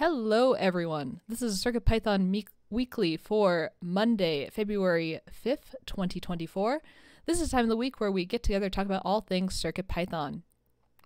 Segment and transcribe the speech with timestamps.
[0.00, 1.20] Hello, everyone.
[1.28, 6.80] This is CircuitPython Me- Weekly for Monday, February 5th, 2024.
[7.26, 9.20] This is the time of the week where we get together to talk about all
[9.20, 10.40] things CircuitPython.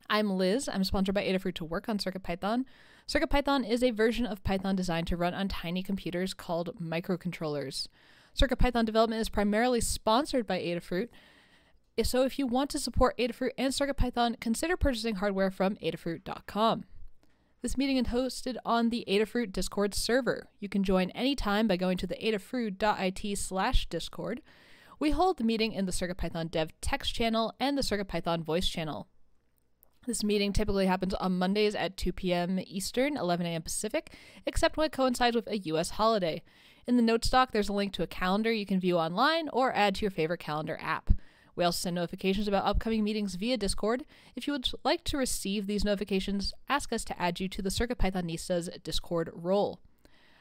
[0.08, 0.68] I'm Liz.
[0.72, 2.66] I'm sponsored by Adafruit to work on CircuitPython.
[3.08, 7.88] CircuitPython is a version of Python designed to run on tiny computers called microcontrollers.
[8.40, 11.08] CircuitPython development is primarily sponsored by Adafruit.
[12.04, 16.84] So if you want to support Adafruit and CircuitPython, consider purchasing hardware from adafruit.com.
[17.64, 20.48] This meeting is hosted on the Adafruit Discord server.
[20.60, 24.42] You can join anytime by going to the adafruit.it slash discord.
[25.00, 29.08] We hold the meeting in the CircuitPython dev text channel and the CircuitPython voice channel.
[30.06, 32.60] This meeting typically happens on Mondays at 2 p.m.
[32.66, 33.62] Eastern, 11 a.m.
[33.62, 34.12] Pacific,
[34.44, 35.88] except when it coincides with a U.S.
[35.88, 36.42] holiday.
[36.86, 39.72] In the notes doc, there's a link to a calendar you can view online or
[39.72, 41.12] add to your favorite calendar app.
[41.56, 44.04] We also send notifications about upcoming meetings via Discord.
[44.34, 47.70] If you would like to receive these notifications, ask us to add you to the
[47.70, 49.78] CircuitPythonistas Discord role.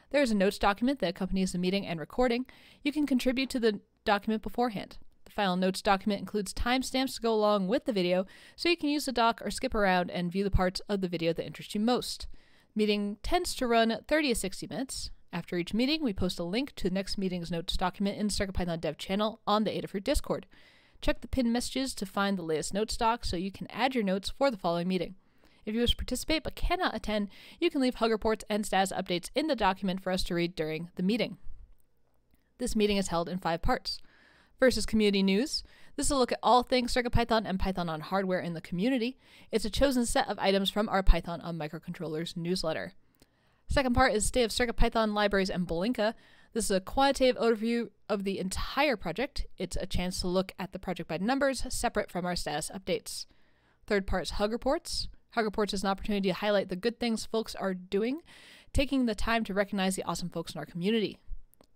[0.09, 2.45] There is a notes document that accompanies the meeting and recording.
[2.83, 4.97] You can contribute to the document beforehand.
[5.25, 8.25] The final notes document includes timestamps to go along with the video,
[8.55, 11.07] so you can use the doc or skip around and view the parts of the
[11.07, 12.27] video that interest you most.
[12.75, 15.11] Meeting tends to run 30 to 60 minutes.
[15.31, 18.33] After each meeting, we post a link to the next meeting's notes document in the
[18.33, 20.45] CircuitPython dev channel on the Adafruit Discord.
[21.03, 24.05] Check the pinned messages to find the latest notes doc so you can add your
[24.05, 25.15] notes for the following meeting.
[25.65, 27.27] If you wish to participate but cannot attend,
[27.59, 30.55] you can leave hug reports and status updates in the document for us to read
[30.55, 31.35] during the meeting.
[32.57, 33.99] This meeting is held in five parts.
[34.57, 35.61] First is community news.
[35.97, 39.17] This is a look at all things CircuitPython and Python on hardware in the community.
[39.51, 42.93] It's a chosen set of items from our Python on Microcontrollers newsletter.
[43.67, 46.13] Second part is State of CircuitPython libraries and Blinka.
[46.53, 49.47] This is a quantitative overview of the entire project.
[49.57, 53.25] It's a chance to look at the project by numbers, separate from our status updates.
[53.87, 55.07] Third part is Hug Reports.
[55.31, 58.21] Hug Reports is an opportunity to highlight the good things folks are doing,
[58.71, 61.17] taking the time to recognize the awesome folks in our community.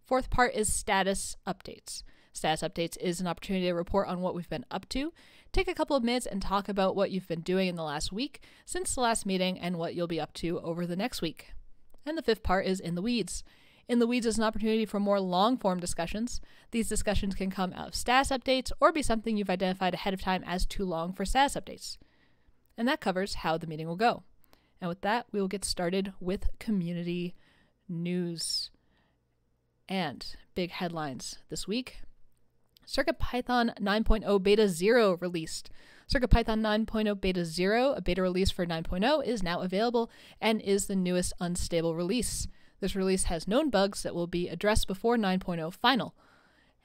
[0.06, 2.04] Fourth part is Status Updates.
[2.32, 5.12] Status Updates is an opportunity to report on what we've been up to.
[5.52, 8.12] Take a couple of minutes and talk about what you've been doing in the last
[8.12, 11.54] week since the last meeting and what you'll be up to over the next week.
[12.06, 13.44] And the fifth part is In the Weeds.
[13.88, 16.42] In the Weeds is an opportunity for more long form discussions.
[16.72, 20.22] These discussions can come out of status updates or be something you've identified ahead of
[20.22, 21.98] time as too long for status updates.
[22.78, 24.24] And that covers how the meeting will go.
[24.82, 27.34] And with that, we will get started with community
[27.88, 28.72] news.
[29.88, 32.02] And big headlines this week
[32.88, 35.70] CircuitPython 9.0 Beta 0 released.
[36.10, 40.10] CircuitPython 9.0 Beta 0, a beta release for 9.0, is now available
[40.40, 42.48] and is the newest unstable release.
[42.80, 46.16] This release has known bugs that will be addressed before 9.0 final.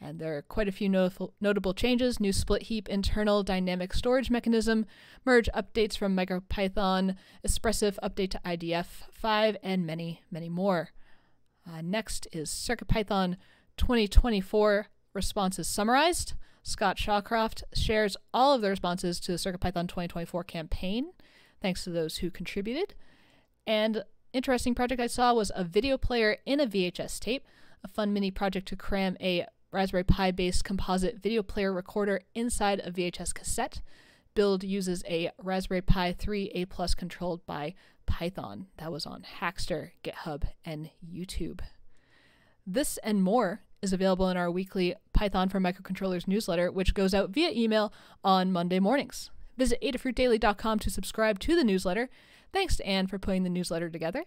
[0.00, 4.84] And there are quite a few notable, changes new split heap, internal dynamic storage mechanism,
[5.24, 7.14] merge updates from MicroPython,
[7.46, 10.88] Espressif update to IDF 5, and many, many more.
[11.70, 13.36] Uh, next is CircuitPython
[13.76, 16.34] 2024 responses summarized.
[16.64, 21.12] Scott Shawcroft shares all of the responses to the CircuitPython 2024 campaign.
[21.60, 22.94] Thanks to those who contributed.
[23.66, 24.02] And
[24.32, 27.46] interesting project I saw was a video player in a VHS tape,
[27.84, 32.80] a fun mini project to cram a Raspberry Pi based composite video player recorder inside
[32.84, 33.80] a VHS cassette.
[34.34, 37.74] Build uses a Raspberry Pi 3A Plus controlled by
[38.06, 38.66] Python.
[38.78, 41.60] That was on Hackster, GitHub, and YouTube.
[42.66, 47.30] This and more is available in our weekly Python for Microcontrollers newsletter, which goes out
[47.30, 49.30] via email on Monday mornings.
[49.56, 52.08] Visit adafruitdaily.com to subscribe to the newsletter.
[52.52, 54.24] Thanks to Anne for putting the newsletter together.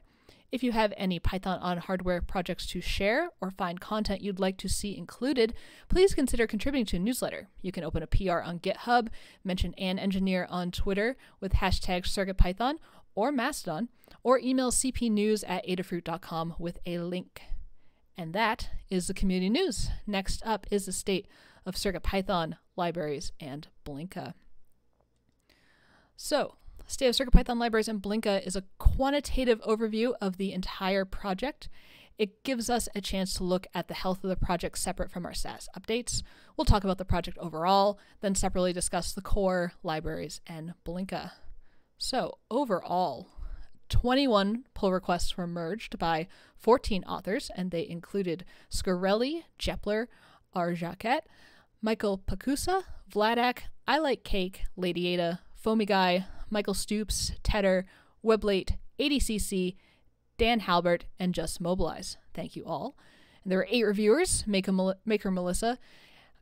[0.52, 4.58] If you have any Python on hardware projects to share or find content you'd like
[4.59, 5.53] to see included,
[5.90, 7.50] please consider contributing to a newsletter.
[7.62, 9.09] You can open a PR on GitHub,
[9.44, 12.75] mention Anne Engineer on Twitter with hashtag CircuitPython
[13.16, 13.90] or Mastodon,
[14.24, 17.42] or email cpnews at adafruit.com with a link.
[18.18, 19.90] And that is the community news.
[20.07, 21.28] Next up is the state
[21.66, 24.34] of CircuitPython libraries and Blinka.
[26.16, 26.56] So,
[26.88, 31.68] State of CircuitPython libraries and Blinka is a quantitative overview of the entire project.
[32.18, 35.25] It gives us a chance to look at the health of the project separate from
[35.25, 36.21] our status updates.
[36.56, 41.31] We'll talk about the project overall, then separately discuss the core, libraries, and Blinka.
[41.98, 43.30] So, overall,
[43.89, 46.27] 21 pull requests were merged by
[46.57, 50.07] 14 authors, and they included Scarelli, Jepler,
[50.56, 51.21] Arjaket,
[51.81, 57.86] Michael Pacusa, Vladak, I Like Cake, Lady Ada, Foamy Guy, Michael Stoops, Tedder,
[58.24, 59.75] Weblate, ADCC,
[60.38, 62.18] Dan Halbert, and Just Mobilize.
[62.33, 62.97] Thank you all.
[63.44, 64.71] And there were eight reviewers Maker,
[65.31, 65.77] Melissa,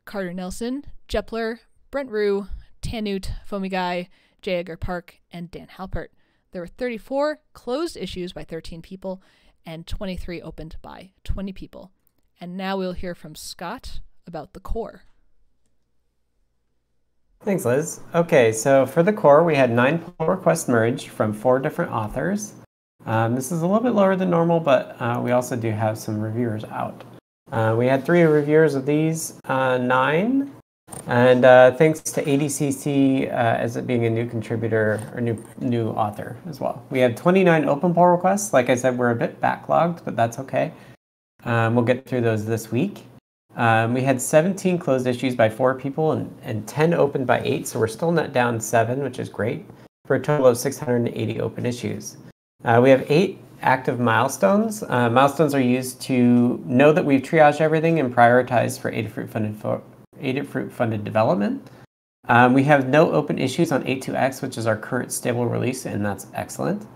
[0.04, 1.60] Carter Nelson, Jepler,
[1.90, 2.48] Brent Rue,
[2.82, 4.08] tannewt, Foamy Guy,
[4.42, 4.56] J.
[4.56, 6.12] Edgar Park, and Dan Halbert.
[6.52, 9.22] There were 34 closed issues by 13 people
[9.66, 11.90] and 23 opened by 20 people.
[12.40, 15.02] And now we'll hear from Scott about the core.
[17.44, 18.00] Thanks, Liz.
[18.14, 22.54] Okay, so for the core, we had nine pull requests merged from four different authors.
[23.04, 25.98] Um, this is a little bit lower than normal, but uh, we also do have
[25.98, 27.04] some reviewers out.
[27.52, 30.52] Uh, we had three reviewers of these uh, nine,
[31.06, 35.90] and uh, thanks to ADCC uh, as it being a new contributor or new new
[35.90, 36.82] author as well.
[36.88, 38.54] We had 29 open pull requests.
[38.54, 40.72] Like I said, we're a bit backlogged, but that's okay.
[41.44, 43.04] Um, we'll get through those this week.
[43.56, 47.68] Um, we had 17 closed issues by four people and, and 10 opened by eight,
[47.68, 49.64] so we're still net down seven, which is great,
[50.06, 52.16] for a total of 680 open issues.
[52.64, 54.82] Uh, we have eight active milestones.
[54.82, 59.56] Uh, milestones are used to know that we've triaged everything and prioritized for Adafruit funded,
[59.56, 59.82] for
[60.20, 61.70] Adafruit funded development.
[62.26, 66.04] Um, we have no open issues on 8.2x, which is our current stable release, and
[66.04, 66.86] that's excellent.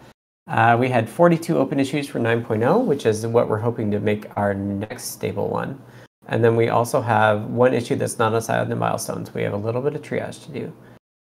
[0.48, 4.26] Uh, we had 42 open issues for 9.0, which is what we're hoping to make
[4.36, 5.80] our next stable one.
[6.28, 9.32] And then we also have one issue that's not outside of the milestones.
[9.32, 10.72] We have a little bit of triage to do.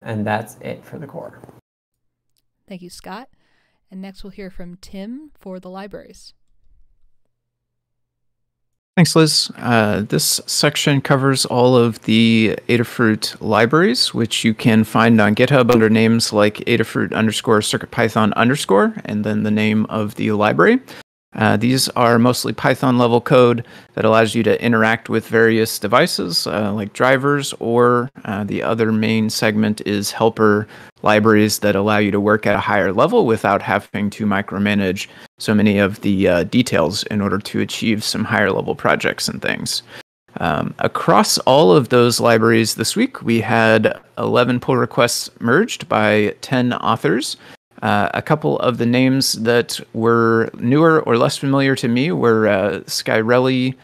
[0.02, 1.40] And that's it for the core.
[2.68, 3.30] Thank you, Scott.
[3.92, 6.34] And next we'll hear from Tim for the libraries.
[8.96, 9.52] Thanks, Liz.
[9.58, 15.70] Uh, this section covers all of the Adafruit libraries, which you can find on GitHub
[15.70, 20.80] under names like Adafruit underscore CircuitPython underscore, and then the name of the library.
[21.36, 26.48] Uh, these are mostly Python level code that allows you to interact with various devices
[26.48, 30.68] uh, like drivers, or uh, the other main segment is helper
[31.02, 35.54] libraries that allow you to work at a higher level without having to micromanage so
[35.54, 39.84] many of the uh, details in order to achieve some higher level projects and things.
[40.40, 46.36] Um, across all of those libraries this week, we had 11 pull requests merged by
[46.42, 47.38] 10 authors.
[47.82, 52.48] Uh, a couple of the names that were newer or less familiar to me were
[52.48, 53.76] uh, Skyrelli,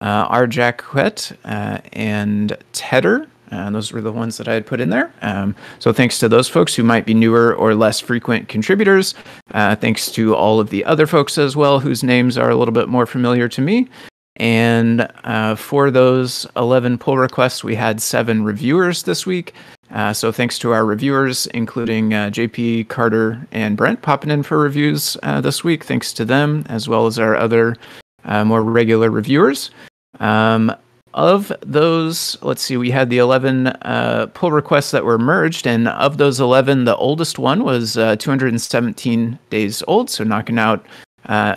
[0.00, 3.26] uh, Arjaquet, uh, and Tedder.
[3.52, 5.12] Uh, those were the ones that I had put in there.
[5.22, 9.14] Um, so thanks to those folks who might be newer or less frequent contributors.
[9.52, 12.74] Uh, thanks to all of the other folks as well whose names are a little
[12.74, 13.88] bit more familiar to me.
[14.36, 15.08] And
[15.56, 19.54] for those 11 pull requests, we had seven reviewers this week.
[19.94, 24.58] Uh, so thanks to our reviewers, including uh, JP, Carter, and Brent, popping in for
[24.58, 25.84] reviews uh, this week.
[25.84, 27.76] Thanks to them, as well as our other
[28.24, 29.70] uh, more regular reviewers.
[30.18, 30.74] Um,
[31.14, 35.86] of those, let's see, we had the 11 uh, pull requests that were merged, and
[35.86, 40.84] of those 11, the oldest one was uh, 217 days old, so knocking out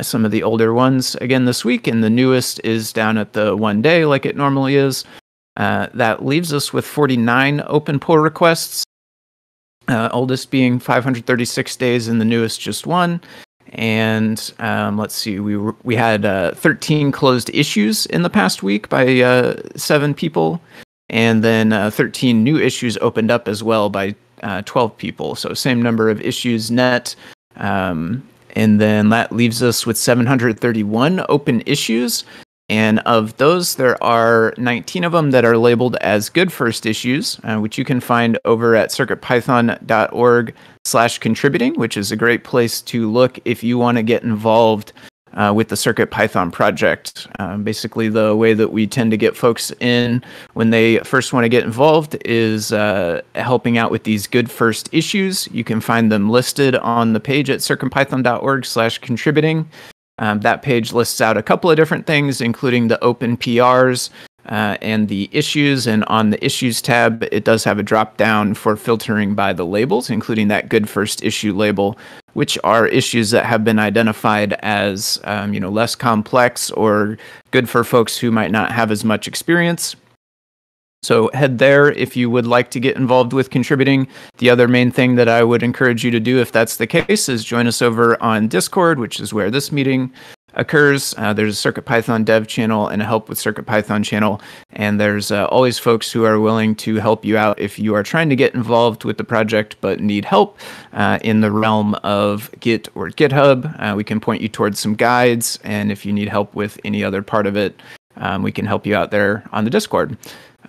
[0.01, 3.57] some of the older ones again this week, and the newest is down at the
[3.57, 5.06] one day like it normally is.
[5.57, 8.83] Uh, that leaves us with 49 open pull requests,
[9.88, 13.19] uh, oldest being 536 days and the newest just one.
[13.74, 18.63] And um, let's see, we were, we had uh, 13 closed issues in the past
[18.63, 20.62] week by uh, seven people,
[21.09, 24.15] and then uh, 13 new issues opened up as well by
[24.65, 25.36] 12 people.
[25.36, 27.15] So same number of issues net.
[27.56, 28.24] Um,
[28.56, 32.24] and then that leaves us with 731 open issues.
[32.69, 37.39] And of those, there are 19 of them that are labeled as good first issues,
[37.43, 40.53] uh, which you can find over at circuitpython.org
[40.83, 44.91] slash contributing, which is a great place to look if you want to get involved
[45.33, 47.27] uh, with the CircuitPython project.
[47.39, 51.45] Um, basically, the way that we tend to get folks in when they first want
[51.45, 55.47] to get involved is uh, helping out with these good first issues.
[55.51, 59.69] You can find them listed on the page at circuitpython.org slash contributing.
[60.19, 64.09] Um, that page lists out a couple of different things, including the open PRs
[64.47, 65.88] uh, and the issues.
[65.88, 69.65] And on the issues tab, it does have a drop down for filtering by the
[69.65, 71.97] labels, including that good first issue label,
[72.33, 77.17] which are issues that have been identified as um, you know less complex or
[77.51, 79.95] good for folks who might not have as much experience.
[81.04, 84.08] So head there if you would like to get involved with contributing.
[84.38, 87.30] The other main thing that I would encourage you to do if that's the case
[87.30, 90.12] is join us over on Discord, which is where this meeting
[90.58, 91.13] occurs.
[91.18, 94.42] Uh, there's a CircuitPython dev channel and a help with CircuitPython channel.
[94.72, 98.04] And there's uh, always folks who are willing to help you out if you are
[98.04, 100.60] trying to get involved with the project but need help
[100.94, 103.80] uh, in the realm of Git or GitHub.
[103.80, 105.60] Uh, we can point you towards some guides.
[105.63, 107.80] And if you need help with any other part of it,
[108.18, 110.18] um, we can help you out there on the Discord.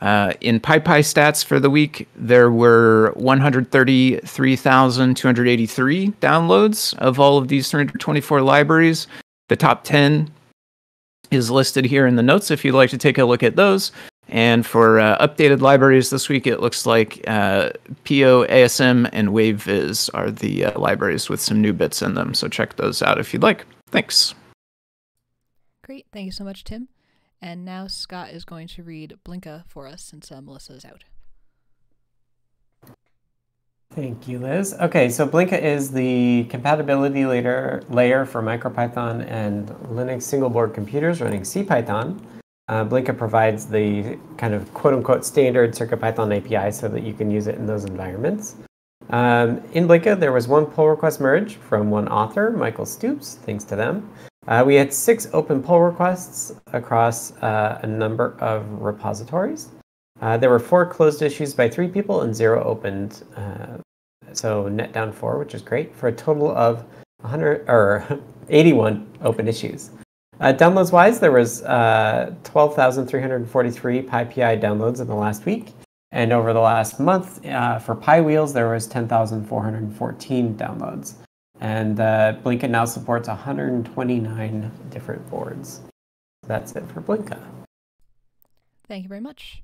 [0.00, 7.70] Uh, in PyPI stats for the week, there were 133,283 downloads of all of these
[7.70, 9.06] 324 libraries.
[9.48, 10.30] The top 10
[11.30, 13.92] is listed here in the notes if you'd like to take a look at those.
[14.28, 17.70] And for uh, updated libraries this week, it looks like uh,
[18.04, 22.34] PO, ASM, and WaveViz are the uh, libraries with some new bits in them.
[22.34, 23.64] So check those out if you'd like.
[23.90, 24.34] Thanks.
[25.82, 26.06] Great.
[26.12, 26.88] Thank you so much, Tim.
[27.40, 31.04] And now Scott is going to read Blinka for us since uh, Melissa is out.
[33.92, 34.74] Thank you, Liz.
[34.80, 41.20] Okay, so Blinka is the compatibility layer, layer for MicroPython and Linux single board computers
[41.20, 42.20] running CPython.
[42.68, 47.30] Uh, Blinka provides the kind of quote unquote standard CircuitPython API so that you can
[47.30, 48.56] use it in those environments.
[49.10, 53.64] Um, in Blinka, there was one pull request merge from one author, Michael Stoops, thanks
[53.64, 54.10] to them.
[54.48, 59.68] Uh, we had six open pull requests across uh, a number of repositories.
[60.22, 63.24] Uh, there were four closed issues by three people and zero opened.
[63.36, 63.76] Uh,
[64.32, 66.82] so net down four, which is great, for a total of
[67.20, 69.90] 100 or 81 open issues.
[70.40, 75.74] Uh, downloads wise, there was uh, 12,343 PyPI downloads in the last week.
[76.10, 77.42] And over the last month,
[77.84, 81.16] for piwheels, there was 10,414 downloads.
[81.60, 85.80] And uh, Blinka now supports 129 different boards.
[86.46, 87.38] That's it for Blinka.
[88.86, 89.62] Thank you very much.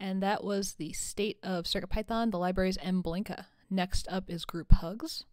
[0.00, 3.46] And that was the state of CircuitPython, the libraries, and Blinka.
[3.70, 5.24] Next up is Group Hugs.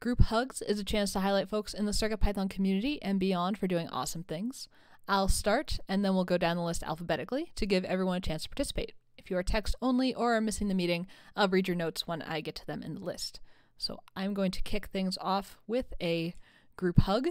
[0.00, 3.66] Group Hugs is a chance to highlight folks in the CircuitPython community and beyond for
[3.66, 4.68] doing awesome things.
[5.08, 8.44] I'll start, and then we'll go down the list alphabetically to give everyone a chance
[8.44, 8.92] to participate.
[9.16, 12.22] If you are text only or are missing the meeting, I'll read your notes when
[12.22, 13.40] I get to them in the list.
[13.78, 16.34] So I'm going to kick things off with a
[16.76, 17.28] group hug,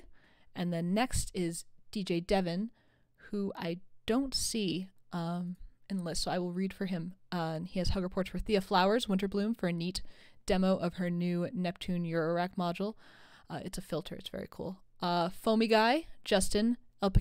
[0.55, 2.71] and then next is DJ Devon,
[3.29, 5.57] who I don't see um,
[5.89, 7.13] in the list, so I will read for him.
[7.31, 10.01] Uh, he has hug reports for Thea Flowers, Winter Bloom, for a neat
[10.45, 12.95] demo of her new Neptune Eurorack module.
[13.49, 14.77] Uh, it's a filter, it's very cool.
[15.01, 17.11] Uh, Foamy Guy, Justin, El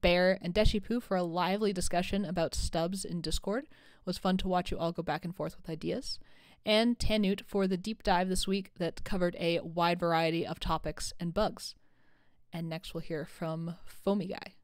[0.00, 3.64] Bear, and Deshipu for a lively discussion about stubs in Discord.
[3.64, 6.18] It was fun to watch you all go back and forth with ideas.
[6.66, 11.12] And tannewt for the deep dive this week that covered a wide variety of topics
[11.20, 11.76] and bugs.
[12.52, 14.54] And next we'll hear from Foamy Guy.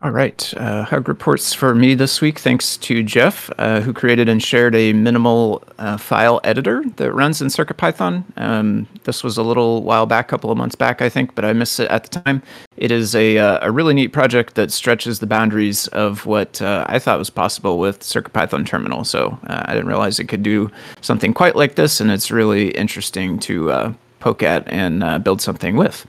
[0.00, 0.54] All right.
[0.56, 4.76] Uh, hug reports for me this week, thanks to Jeff, uh, who created and shared
[4.76, 8.22] a minimal uh, file editor that runs in CircuitPython.
[8.36, 11.44] Um, this was a little while back, a couple of months back, I think, but
[11.44, 12.44] I missed it at the time.
[12.76, 16.84] It is a, uh, a really neat project that stretches the boundaries of what uh,
[16.88, 19.02] I thought was possible with CircuitPython terminal.
[19.02, 22.70] So uh, I didn't realize it could do something quite like this, and it's really
[22.70, 26.06] interesting to poke at and build something with.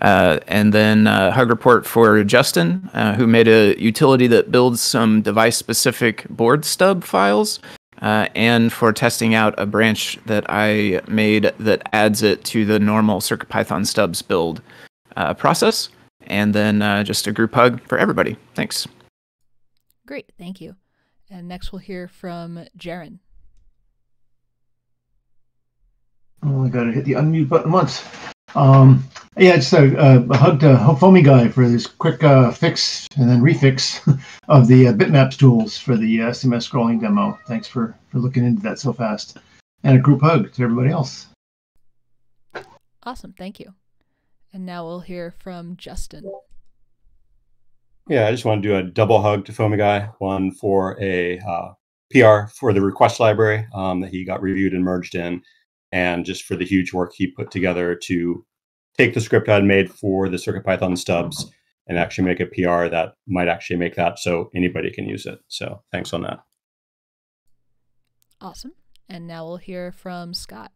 [0.00, 4.80] Uh, and then uh, hug report for Justin, uh, who made a utility that builds
[4.80, 7.58] some device-specific board stub files,
[8.00, 12.78] uh, and for testing out a branch that I made that adds it to the
[12.78, 14.62] normal CircuitPython stubs build
[15.16, 15.88] uh, process.
[16.28, 18.36] And then uh, just a group hug for everybody.
[18.54, 18.86] Thanks.
[20.06, 20.76] Great, thank you.
[21.28, 23.18] And next we'll hear from Jaron.
[26.44, 28.04] Oh, I gotta hit the unmute button once.
[28.54, 29.04] Um,
[29.36, 33.40] yeah, just a, a hug to Foamy Guy for this quick uh, fix and then
[33.40, 34.00] refix
[34.48, 37.38] of the uh, bitmaps tools for the uh, SMS scrolling demo.
[37.46, 39.38] Thanks for, for looking into that so fast.
[39.84, 41.28] And a group hug to everybody else.
[43.04, 43.32] Awesome.
[43.38, 43.74] Thank you.
[44.52, 46.24] And now we'll hear from Justin.
[48.08, 51.38] Yeah, I just want to do a double hug to Foamy Guy, one for a
[51.40, 51.74] uh,
[52.10, 55.42] PR for the request library um, that he got reviewed and merged in,
[55.92, 58.44] and just for the huge work he put together to
[58.96, 61.50] take the script I had made for the CircuitPython stubs
[61.86, 65.38] and actually make a PR that might actually make that so anybody can use it.
[65.48, 66.40] So thanks on that.
[68.40, 68.72] Awesome.
[69.08, 70.72] And now we'll hear from Scott.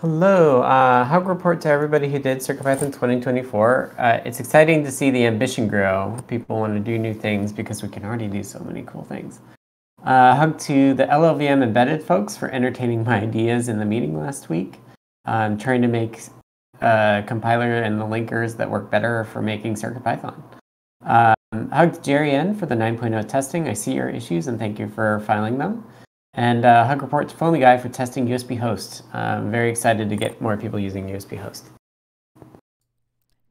[0.00, 3.94] Hello, uh, hug report to everybody who did CircuitPython 2024.
[3.96, 6.18] Uh, it's exciting to see the ambition grow.
[6.26, 9.38] People want to do new things because we can already do so many cool things.
[10.04, 14.48] Uh, hug to the LLVM embedded folks for entertaining my ideas in the meeting last
[14.48, 14.80] week.
[15.24, 16.20] I'm trying to make
[16.80, 20.42] a uh, compiler and the linkers that work better for making CircuitPython.
[21.04, 23.68] Um, hug to Jerry N for the 9.0 testing.
[23.68, 25.84] I see your issues and thank you for filing them.
[26.34, 29.04] And uh, hug report to Foamy Guy for testing USB host.
[29.12, 31.66] I'm very excited to get more people using USB host.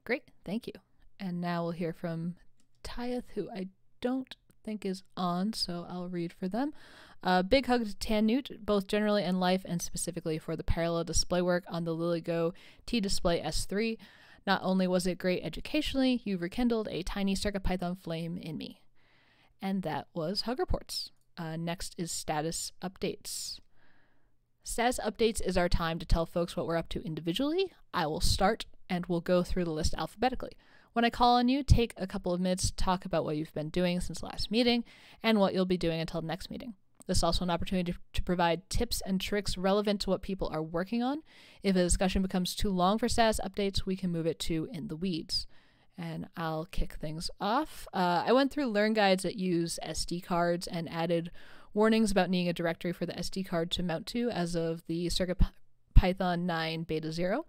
[0.04, 0.74] Great, thank you.
[1.18, 2.36] And now we'll hear from
[2.84, 3.68] Tyeth, who I
[4.02, 6.74] don't think is on, so I'll read for them.
[7.24, 11.42] Uh, big hug to tannewt, both generally in life and specifically for the parallel display
[11.42, 12.54] work on the LilyGo
[12.86, 13.98] T Display S3.
[14.48, 18.82] Not only was it great educationally, you rekindled a tiny CircuitPython flame in me.
[19.62, 21.12] And that was Hug Reports.
[21.38, 23.60] Uh, next is status updates.
[24.64, 27.72] Status updates is our time to tell folks what we're up to individually.
[27.94, 30.52] I will start and we'll go through the list alphabetically.
[30.94, 33.54] When I call on you, take a couple of minutes to talk about what you've
[33.54, 34.84] been doing since last meeting
[35.24, 36.74] and what you'll be doing until the next meeting.
[37.08, 40.62] This is also an opportunity to provide tips and tricks relevant to what people are
[40.62, 41.24] working on.
[41.64, 44.88] If a discussion becomes too long for status updates, we can move it to in
[44.88, 45.48] the weeds.
[45.98, 47.88] And I'll kick things off.
[47.94, 51.32] Uh, I went through Learn guides that use SD cards and added
[51.74, 55.08] warnings about needing a directory for the SD card to mount to as of the
[55.08, 57.46] CircuitPython 9 Beta 0.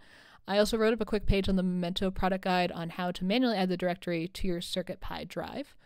[0.46, 3.24] I also wrote up a quick page on the Memento product guide on how to
[3.24, 5.76] manually add the directory to your CircuitPy drive.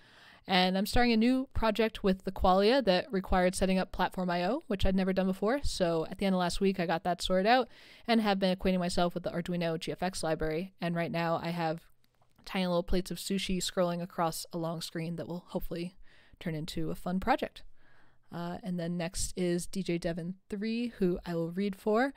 [0.48, 4.62] And I'm starting a new project with the Qualia that required setting up Platform IO,
[4.68, 5.60] which I'd never done before.
[5.64, 7.68] So at the end of last week, I got that sorted out
[8.06, 10.72] and have been acquainting myself with the Arduino GFX library.
[10.80, 11.82] And right now, I have
[12.44, 15.96] tiny little plates of sushi scrolling across a long screen that will hopefully
[16.38, 17.64] turn into a fun project.
[18.32, 22.14] Uh, and then next is DJ Devon 3, who I will read for.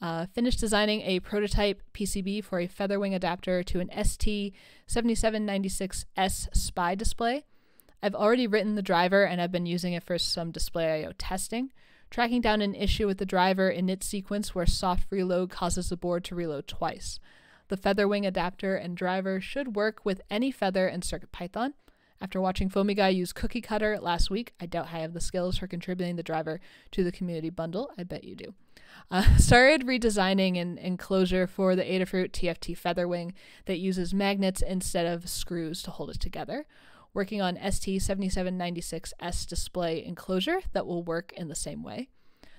[0.00, 7.44] Uh, finished designing a prototype PCB for a Featherwing adapter to an ST7796S SPI display.
[8.02, 11.70] I've already written the driver and I've been using it for some display I/O testing.
[12.10, 16.24] Tracking down an issue with the driver init sequence where soft reload causes the board
[16.24, 17.20] to reload twice.
[17.68, 21.74] The Featherwing adapter and driver should work with any Feather and CircuitPython.
[22.20, 25.58] After watching Foamy Guy use Cookie Cutter last week, I doubt I have the skills
[25.58, 27.90] for contributing the driver to the community bundle.
[27.96, 28.54] I bet you do.
[29.10, 33.32] Uh, started redesigning an enclosure for the Adafruit TFT Featherwing
[33.66, 36.66] that uses magnets instead of screws to hold it together
[37.12, 42.08] working on ST7796S display enclosure that will work in the same way.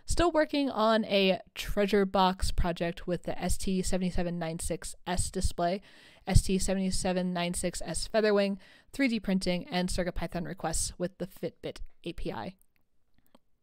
[0.06, 5.82] Still working on a treasure box project with the ST7796S display,
[6.28, 8.58] ST7796S Featherwing,
[8.94, 12.58] 3D printing, and CircuitPython requests with the Fitbit API.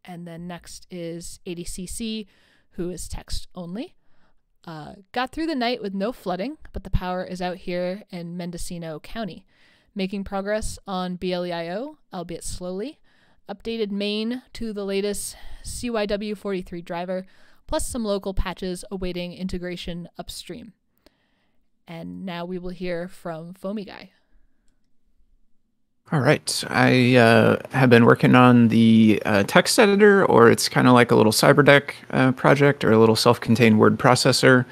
[0.05, 2.27] And then next is ADCC,
[2.73, 3.95] who is text only.
[4.65, 8.37] Uh, got through the night with no flooding, but the power is out here in
[8.37, 9.47] Mendocino County
[9.99, 13.01] making progress on BLEIO, albeit slowly,
[13.49, 17.27] updated main to the latest CYW43 driver,
[17.67, 20.73] plus some local patches awaiting integration upstream.
[21.89, 24.13] And now we will hear from Foamy Guy.
[26.11, 26.65] All right.
[26.69, 31.11] I uh, have been working on the uh, text editor, or it's kind of like
[31.11, 34.65] a little CyberDeck uh, project or a little self contained word processor.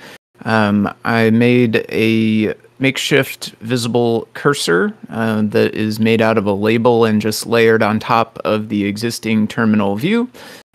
[0.46, 7.05] Um, I made a makeshift visible cursor uh, that is made out of a label
[7.05, 10.31] and just layered on top of the existing terminal view.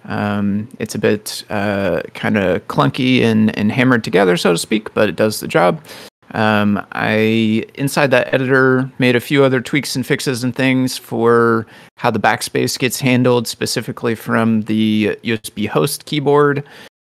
[0.06, 4.94] Um, it's a bit uh, kind of clunky and, and hammered together, so to speak,
[4.94, 5.82] but it does the job.
[6.34, 11.66] Um, I inside that editor made a few other tweaks and fixes and things for
[11.98, 16.64] how the backspace gets handled, specifically from the USB host keyboard.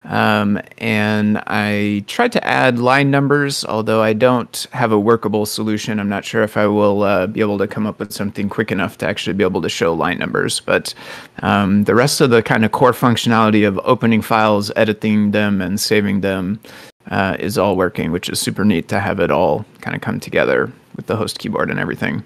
[0.04, 6.00] Um, and I tried to add line numbers, although I don't have a workable solution.
[6.00, 8.72] I'm not sure if I will uh, be able to come up with something quick
[8.72, 10.62] enough to actually be able to show line numbers.
[10.62, 10.94] But
[11.42, 15.80] um, the rest of the kind of core functionality of opening files, editing them, and
[15.80, 16.62] saving them
[17.10, 20.20] uh, is all working, which is super neat to have it all kind of come
[20.20, 22.24] together with the host keyboard and everything.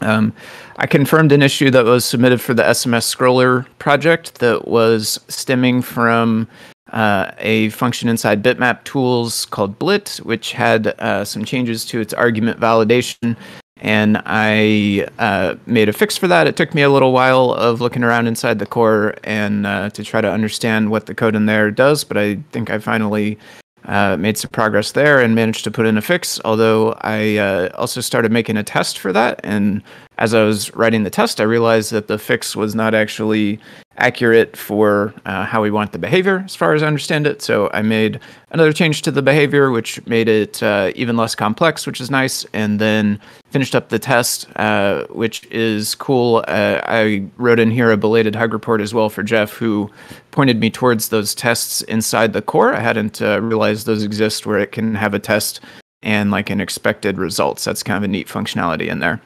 [0.00, 0.32] Um,
[0.76, 5.82] I confirmed an issue that was submitted for the SMS scroller project that was stemming
[5.82, 6.46] from
[6.92, 12.14] uh, a function inside bitmap tools called blit, which had uh, some changes to its
[12.14, 13.36] argument validation.
[13.80, 16.46] And I uh, made a fix for that.
[16.46, 20.02] It took me a little while of looking around inside the core and uh, to
[20.02, 23.38] try to understand what the code in there does, but I think I finally
[23.84, 26.40] uh, made some progress there and managed to put in a fix.
[26.44, 29.82] Although I uh, also started making a test for that, and
[30.18, 33.60] as I was writing the test, I realized that the fix was not actually
[33.98, 37.42] accurate for uh, how we want the behavior, as far as I understand it.
[37.42, 41.86] So I made another change to the behavior, which made it uh, even less complex,
[41.86, 46.44] which is nice, and then finished up the test, uh, which is cool.
[46.48, 49.90] Uh, I wrote in here a belated hug report as well for Jeff, who
[50.30, 52.74] pointed me towards those tests inside the core.
[52.74, 55.60] I hadn't uh, realized those exist where it can have a test
[56.02, 57.64] and like an expected results.
[57.64, 59.20] That's kind of a neat functionality in there.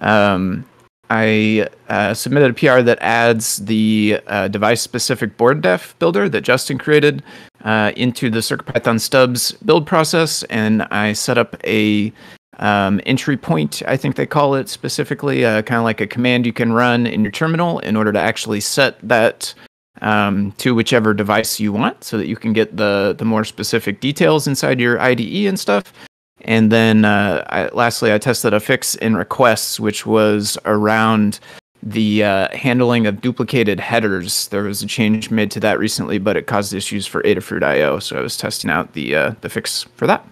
[0.00, 0.64] Um,
[1.10, 6.76] I uh, submitted a PR that adds the uh, device-specific board def builder that Justin
[6.76, 7.22] created
[7.64, 12.12] uh, into the CircuitPython stubs build process, and I set up a
[12.58, 16.44] um, entry point, I think they call it specifically, uh, kind of like a command
[16.44, 19.54] you can run in your terminal in order to actually set that
[20.02, 24.00] um, to whichever device you want, so that you can get the the more specific
[24.00, 25.92] details inside your IDE and stuff.
[26.42, 31.40] And then uh, I, lastly, I tested a fix in requests, which was around
[31.82, 34.48] the uh, handling of duplicated headers.
[34.48, 37.98] There was a change made to that recently, but it caused issues for Adafruit IO.
[37.98, 40.26] So I was testing out the uh, the fix for that.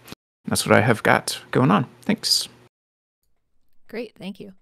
[0.46, 1.86] that's what I have got going on.
[2.02, 2.48] Thanks.
[3.88, 4.52] Great, thank you.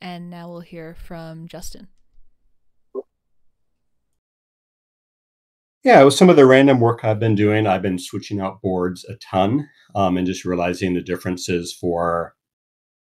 [0.00, 1.88] And now we'll hear from Justin.
[5.84, 9.04] Yeah, with some of the random work I've been doing, I've been switching out boards
[9.04, 12.34] a ton um, and just realizing the differences for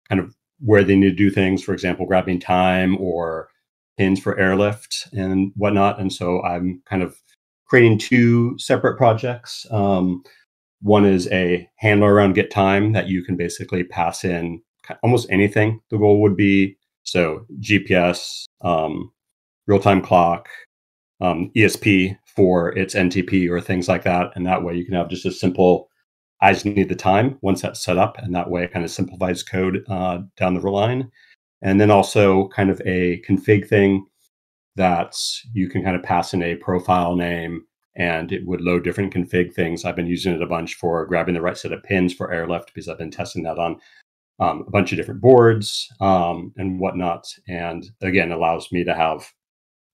[0.10, 1.64] kind of where they need to do things.
[1.64, 3.50] For example, grabbing time or
[3.98, 6.00] pins for airlift and whatnot.
[6.00, 7.18] And so I'm kind of
[7.66, 9.66] creating two separate projects.
[9.72, 10.24] Um,
[10.82, 14.62] one is a handler around get time that you can basically pass in
[15.04, 16.78] almost anything the goal would be.
[17.04, 19.12] So GPS, um,
[19.66, 20.48] real time clock,
[21.20, 24.32] um, ESP for its NTP or things like that.
[24.36, 25.90] And that way you can have just a simple,
[26.42, 28.18] I just need the time once that's set up.
[28.20, 31.12] And that way it kind of simplifies code uh, down the line.
[31.62, 34.06] And then also kind of a config thing
[34.76, 35.16] that
[35.54, 37.64] you can kind of pass in a profile name
[37.96, 39.84] and it would load different config things.
[39.84, 42.68] I've been using it a bunch for grabbing the right set of pins for airlift
[42.68, 43.80] because I've been testing that on
[44.40, 47.28] um, a bunch of different boards um, and whatnot.
[47.48, 49.32] And again, allows me to have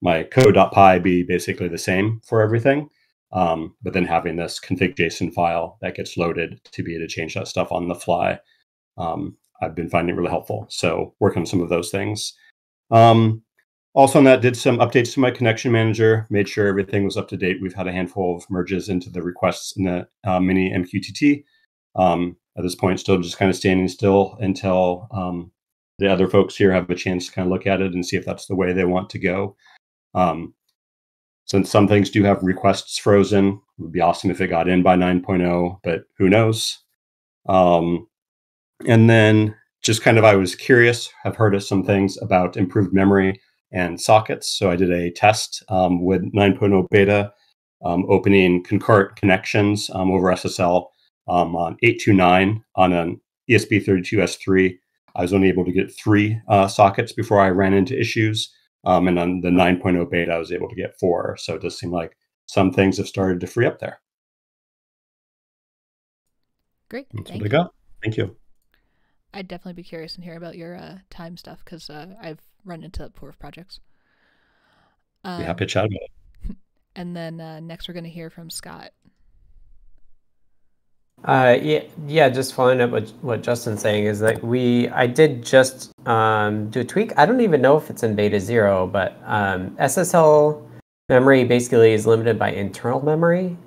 [0.01, 2.89] my code.py be basically the same for everything.
[3.34, 7.13] Um, but then having this config JSON file that gets loaded to be able to
[7.13, 8.39] change that stuff on the fly,
[8.98, 10.67] um, I've been finding really helpful.
[10.69, 12.34] So working on some of those things.
[12.91, 13.41] Um,
[13.96, 17.28] also on that, did some updates to my connection manager, made sure everything was up
[17.30, 17.58] to date.
[17.62, 21.43] We've had a handful of merges into the requests in the uh, mini MQTT.
[21.96, 25.52] Um, at this point, still just kind of standing still until um,
[26.00, 28.17] the other folks here have a chance to kind of look at it and see
[28.17, 29.56] if that's the way they want to go.
[30.15, 30.54] Um,
[31.45, 34.84] since some things do have requests frozen, it would be awesome if it got in
[34.84, 36.79] by 9.0, but who knows?
[37.47, 38.08] Um,
[38.86, 42.93] and then just kind of, I was curious, I've heard of some things about improved
[42.93, 43.39] memory
[43.71, 44.47] and sockets.
[44.47, 47.34] So I did a test um, with 9.0 beta,
[47.84, 50.88] um, opening concurrent connections um, over SSL
[51.27, 54.77] um, on 829 on an ESP32S3.
[55.15, 58.51] I was only able to get three uh, sockets before I ran into issues.
[58.86, 61.38] Um, and on the 9.0 beta, I was able to get four.
[61.38, 64.02] So it does seem like some things have started to free up there.
[66.89, 67.08] Great.
[67.13, 67.58] That's Thank what you.
[67.58, 67.74] I got.
[68.04, 68.36] Thank you.
[69.34, 72.84] I'd definitely be curious and hear about your uh, time stuff because uh, I've run
[72.84, 73.80] into that before with projects.
[75.24, 76.56] Um, be happy to chat about it.
[76.96, 78.91] And then uh, next, we're going to hear from Scott.
[81.26, 82.28] Uh, yeah, yeah.
[82.30, 86.82] Just following up what what Justin's saying is that we I did just um, do
[86.82, 87.18] a tweak.
[87.18, 90.62] I don't even know if it's in beta zero, but um, SSL
[91.08, 93.58] memory basically is limited by internal memory.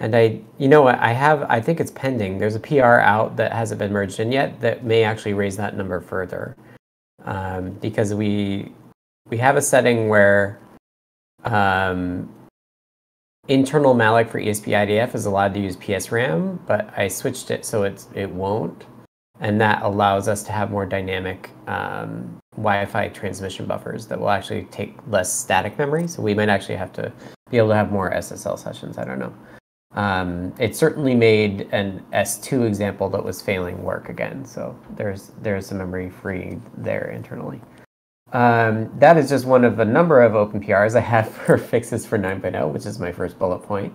[0.00, 2.38] And I, you know what, I have, I think it's pending.
[2.38, 5.76] There's a PR out that hasn't been merged in yet that may actually raise that
[5.76, 6.56] number further,
[7.24, 8.72] um, because we
[9.28, 10.58] we have a setting where
[11.44, 12.28] um,
[13.48, 17.82] internal malloc for ESP IDF is allowed to use PSRAM, but I switched it so
[17.82, 18.84] it's it won't,
[19.40, 24.64] and that allows us to have more dynamic um, Wi-Fi transmission buffers that will actually
[24.64, 26.06] take less static memory.
[26.06, 27.12] So we might actually have to
[27.50, 28.98] be able to have more SSL sessions.
[28.98, 29.34] I don't know.
[29.92, 34.44] Um, it certainly made an S2 example that was failing work again.
[34.44, 37.60] So there's there's some memory free there internally.
[38.32, 42.06] Um, that is just one of a number of open PRs I have for fixes
[42.06, 43.92] for 9.0, which is my first bullet point.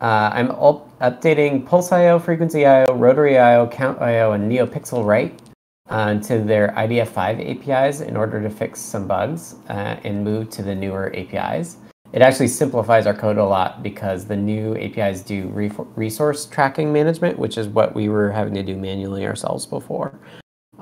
[0.00, 5.40] Uh, I'm up- updating Pulse.io, Frequency.io, Rotary.io, Count.io, and NeoPixel Write
[5.88, 10.62] uh, to their IDF5 APIs in order to fix some bugs uh, and move to
[10.62, 11.76] the newer APIs
[12.12, 16.92] it actually simplifies our code a lot because the new APIs do re- resource tracking
[16.92, 20.18] management, which is what we were having to do manually ourselves before.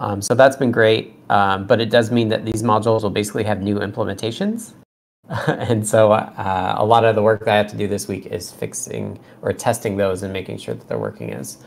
[0.00, 3.44] Um, so that's been great, um, but it does mean that these modules will basically
[3.44, 4.72] have new implementations.
[5.46, 8.26] and so uh, a lot of the work that I have to do this week
[8.26, 11.58] is fixing or testing those and making sure that they're working as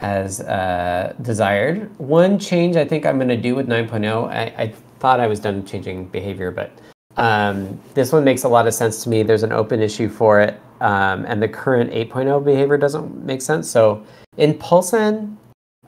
[0.00, 1.96] as uh, desired.
[1.98, 5.40] One change I think I'm going to do with 9.0, I, I thought I was
[5.40, 6.72] done changing behavior, but
[7.16, 9.22] um, this one makes a lot of sense to me.
[9.22, 13.70] There's an open issue for it, um, and the current 8.0 behavior doesn't make sense.
[13.70, 14.04] So
[14.38, 15.36] in PulseIn,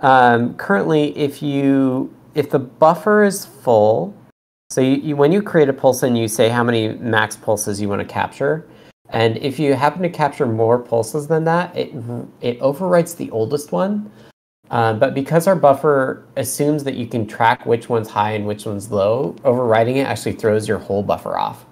[0.03, 4.15] um, currently, if you if the buffer is full,
[4.71, 7.89] so you, you, when you create a PulseIn, you say how many max pulses you
[7.89, 8.67] want to capture,
[9.11, 11.95] and if you happen to capture more pulses than that, it
[12.41, 14.11] it overwrites the oldest one.
[14.71, 18.65] Um, but because our buffer assumes that you can track which one's high and which
[18.65, 21.67] one's low, overriding it actually throws your whole buffer off.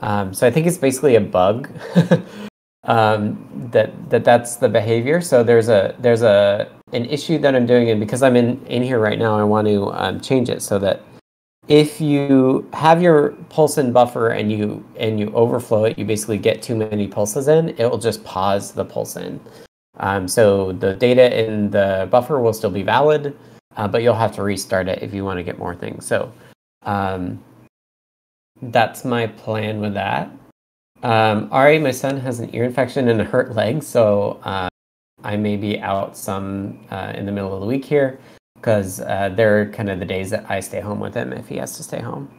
[0.00, 1.70] Um, so I think it's basically a bug
[2.84, 5.20] um, that that that's the behavior.
[5.20, 8.82] So there's a there's a an issue that I'm doing, and because I'm in in
[8.82, 11.02] here right now, I want to um, change it so that
[11.68, 16.62] if you have your PulseIn buffer and you and you overflow it, you basically get
[16.62, 17.70] too many pulses in.
[17.70, 19.38] It will just pause the PulseIn.
[19.98, 23.36] Um, so the data in the buffer will still be valid,
[23.76, 26.06] uh, but you'll have to restart it if you want to get more things.
[26.06, 26.32] So
[26.82, 27.42] um,
[28.62, 30.30] that's my plan with that.
[31.02, 34.68] Um, Ari, my son has an ear infection and a hurt leg, so uh,
[35.24, 38.18] I may be out some uh, in the middle of the week here
[38.54, 41.56] because uh, they're kind of the days that I stay home with him if he
[41.56, 42.30] has to stay home.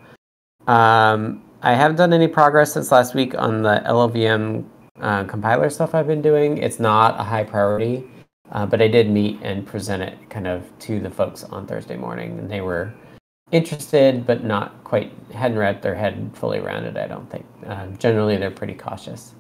[0.68, 4.66] Um, I haven't done any progress since last week on the LLVM
[5.00, 6.58] uh, compiler stuff I've been doing.
[6.58, 8.04] It's not a high priority,
[8.52, 11.98] uh, but I did meet and present it kind of to the folks on Thursday
[11.98, 12.94] morning, and they were
[13.52, 16.98] interested, but not quite hadn't wrapped their head fully around it.
[16.98, 17.46] I don't think.
[17.66, 19.34] Uh, generally, they're pretty cautious.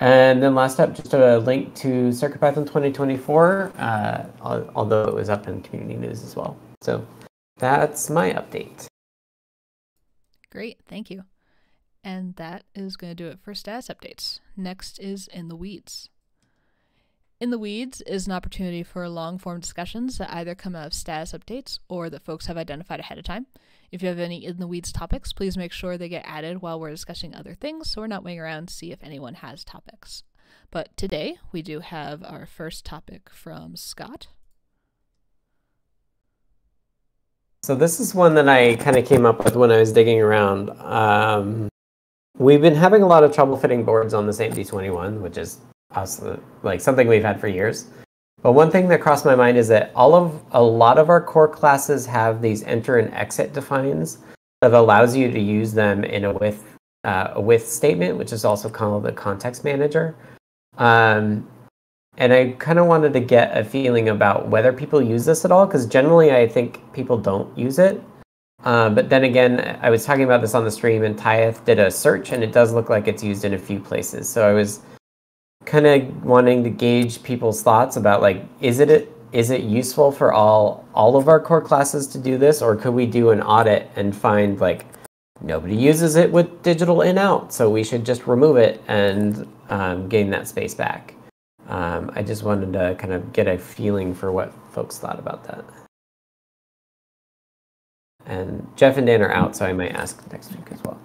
[0.00, 5.48] And then last up, just a link to CircuitPython 2024, uh, although it was up
[5.48, 6.56] in community news as well.
[6.82, 7.04] So
[7.56, 8.86] that's my update.
[10.50, 11.24] Great, thank you.
[12.04, 14.38] And that is going to do it for status updates.
[14.56, 16.08] Next is In the Weeds.
[17.40, 20.94] In the Weeds is an opportunity for long form discussions that either come out of
[20.94, 23.46] status updates or that folks have identified ahead of time.
[23.90, 26.78] If you have any In the Weeds topics, please make sure they get added while
[26.78, 30.24] we're discussing other things so we're not waiting around to see if anyone has topics.
[30.70, 34.28] But today we do have our first topic from Scott.
[37.62, 40.20] So this is one that I kind of came up with when I was digging
[40.20, 40.70] around.
[40.80, 41.68] Um,
[42.36, 45.58] we've been having a lot of trouble fitting boards on the SAMD21, which is
[45.94, 47.86] also like something we've had for years.
[48.42, 51.20] But one thing that crossed my mind is that all of a lot of our
[51.20, 54.18] core classes have these enter and exit defines
[54.60, 56.64] that allows you to use them in a with
[57.04, 60.16] uh, a with statement, which is also called the context manager.
[60.76, 61.48] Um,
[62.16, 65.52] and I kind of wanted to get a feeling about whether people use this at
[65.52, 68.02] all, because generally I think people don't use it.
[68.64, 71.78] Uh, but then again, I was talking about this on the stream, and Tyeth did
[71.78, 74.28] a search, and it does look like it's used in a few places.
[74.28, 74.80] So I was
[75.68, 80.32] kind of wanting to gauge people's thoughts about like, is it is it useful for
[80.32, 83.90] all all of our core classes to do this, or could we do an audit
[83.94, 84.86] and find like
[85.42, 90.08] nobody uses it with digital in out, so we should just remove it and um,
[90.08, 91.14] gain that space back.
[91.68, 95.44] Um, I just wanted to kind of get a feeling for what folks thought about
[95.44, 95.64] that.
[98.24, 100.98] And Jeff and Dan are out, so I might ask next week as well.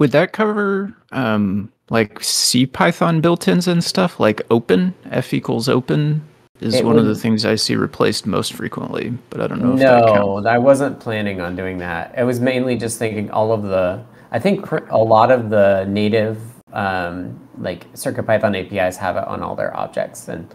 [0.00, 6.26] Would that cover um, like C Python built-ins and stuff, like open f equals open
[6.60, 9.60] is it one would, of the things I see replaced most frequently, but I don't
[9.60, 9.74] know.
[9.74, 10.06] If that's.
[10.06, 12.14] No, I wasn't planning on doing that.
[12.16, 14.02] It was mainly just thinking all of the.
[14.30, 16.40] I think a lot of the native
[16.72, 20.52] um, like CircuitPython APIs have it on all their objects, and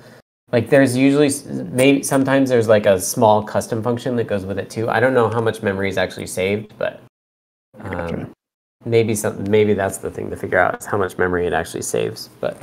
[0.52, 1.30] like there's usually
[1.66, 4.90] maybe sometimes there's like a small custom function that goes with it too.
[4.90, 7.02] I don't know how much memory is actually saved, but
[7.80, 8.30] um, gotcha
[8.86, 11.84] maybe some maybe that's the thing to figure out is how much memory it actually
[11.84, 12.30] saves.
[12.40, 12.58] But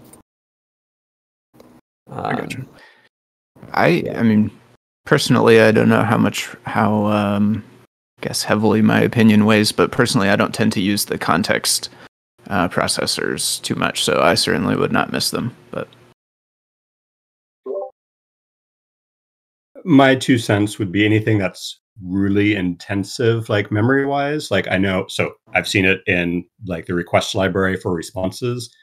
[2.11, 2.68] um, I got you.
[3.72, 4.18] I yeah.
[4.18, 4.50] I mean
[5.04, 7.64] personally I don't know how much how um
[8.20, 11.90] I guess heavily my opinion weighs, but personally I don't tend to use the context
[12.48, 15.54] uh, processors too much, so I certainly would not miss them.
[15.70, 15.87] But
[19.85, 25.04] my two cents would be anything that's really intensive like memory wise like i know
[25.08, 28.74] so i've seen it in like the request library for responses.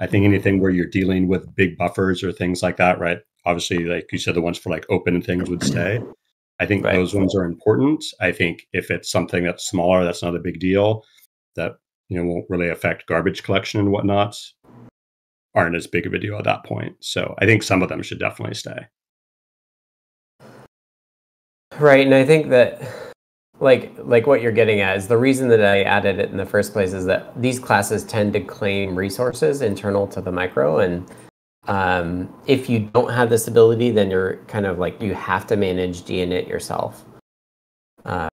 [0.00, 3.84] I think anything where you're dealing with big buffers or things like that right obviously
[3.84, 6.00] like you said the ones for like open things would stay.
[6.60, 6.94] I think right.
[6.94, 8.04] those ones are important.
[8.20, 11.04] I think if it's something that's smaller that's not a big deal
[11.56, 11.72] that
[12.08, 14.36] you know won't really affect garbage collection and whatnot
[15.54, 16.96] aren't as big of a deal at that point.
[17.00, 18.86] So i think some of them should definitely stay
[21.78, 22.82] Right, and I think that
[23.60, 26.46] like like what you're getting at is the reason that I added it in the
[26.46, 31.08] first place is that these classes tend to claim resources internal to the micro and
[31.66, 35.56] um, if you don't have this ability then you're kind of like you have to
[35.56, 37.04] manage deinit yourself.
[38.04, 38.28] Uh,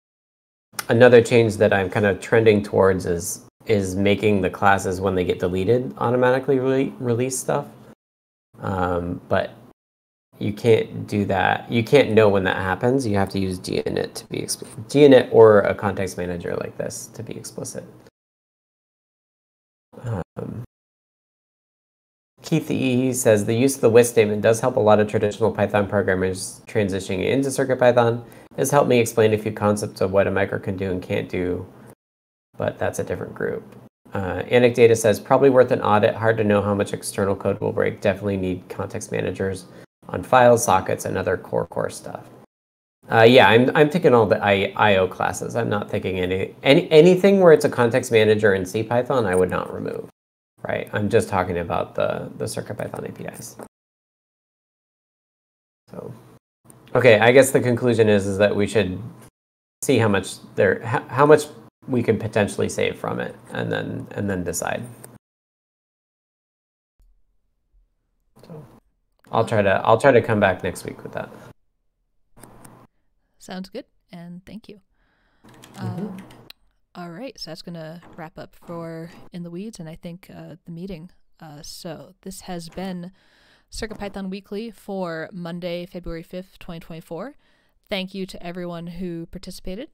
[0.88, 5.24] another change that i'm kind of trending towards is is making the classes when they
[5.24, 7.66] get deleted automatically re- release stuff.
[8.60, 9.52] Um, but
[10.40, 11.70] you can't do that.
[11.70, 13.06] You can't know when that happens.
[13.06, 14.38] You have to use deinit to be
[14.88, 17.84] deinit or a context manager like this to be explicit.
[20.02, 20.64] Um,
[22.42, 25.52] Keith E says the use of the with statement does help a lot of traditional
[25.52, 28.24] Python programmers transitioning into CircuitPython.
[28.56, 31.28] Has helped me explain a few concepts of what a micro can do and can't
[31.28, 31.66] do,
[32.56, 33.76] but that's a different group.
[34.12, 36.14] Uh, Anecdata says probably worth an audit.
[36.14, 38.00] Hard to know how much external code will break.
[38.00, 39.66] Definitely need context managers
[40.10, 42.24] on files, sockets, and other core core stuff.
[43.10, 45.56] Uh, yeah, I'm I'm thinking all the I, IO classes.
[45.56, 49.26] I'm not thinking any, any anything where it's a context manager in CPython.
[49.26, 50.08] I would not remove.
[50.62, 50.88] Right.
[50.92, 53.56] I'm just talking about the the CircuitPython APIs.
[55.90, 56.12] So,
[56.94, 59.02] okay, I guess the conclusion is is that we should
[59.82, 61.46] see how much there how, how much
[61.88, 64.82] we could potentially save from it and then and then decide.
[69.32, 71.30] I'll try to I'll try to come back next week with that.
[73.38, 74.80] Sounds good, and thank you.
[75.78, 76.16] Um,
[76.94, 80.56] all right, so that's gonna wrap up for in the weeds, and I think uh,
[80.64, 81.10] the meeting.
[81.40, 83.12] Uh, so this has been
[83.72, 87.36] CircuitPython Weekly for Monday, February fifth, twenty twenty four.
[87.88, 89.88] Thank you to everyone who participated.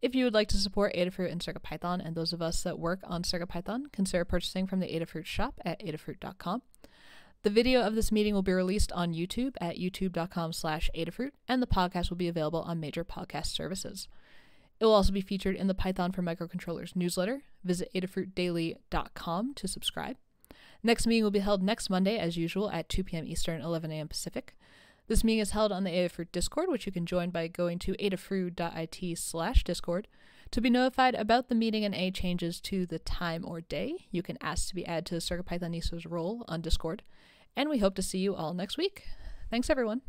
[0.00, 3.00] If you would like to support Adafruit and CircuitPython, and those of us that work
[3.02, 6.62] on CircuitPython, consider purchasing from the Adafruit shop at adafruit.com.
[7.48, 11.62] The video of this meeting will be released on YouTube at youtube.com slash Adafruit, and
[11.62, 14.06] the podcast will be available on major podcast services.
[14.78, 17.44] It will also be featured in the Python for Microcontrollers newsletter.
[17.64, 20.18] Visit adafruitdaily.com to subscribe.
[20.82, 23.26] Next meeting will be held next Monday, as usual, at 2 p.m.
[23.26, 24.08] Eastern, 11 a.m.
[24.08, 24.54] Pacific.
[25.06, 27.94] This meeting is held on the Adafruit Discord, which you can join by going to
[27.94, 30.06] adafru.it slash discord.
[30.50, 34.22] To be notified about the meeting and any changes to the time or day, you
[34.22, 37.02] can ask to be added to the CircuitPythonistas role on Discord.
[37.58, 39.02] And we hope to see you all next week.
[39.50, 40.02] Thanks, everyone.